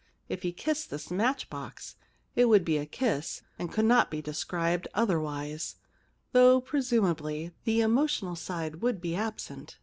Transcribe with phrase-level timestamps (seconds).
[0.29, 1.95] If he kissed this match box,
[2.35, 5.75] it would be a kiss and could not be described otherwise,
[6.33, 9.77] although presumably the emotional side would be absent.